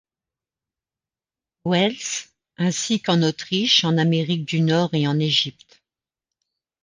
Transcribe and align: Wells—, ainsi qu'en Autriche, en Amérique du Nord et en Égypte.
Wells—, 1.63 2.27
ainsi 2.57 3.03
qu'en 3.03 3.21
Autriche, 3.21 3.83
en 3.83 3.99
Amérique 3.99 4.45
du 4.45 4.61
Nord 4.61 4.95
et 4.95 5.05
en 5.07 5.19
Égypte. 5.19 5.79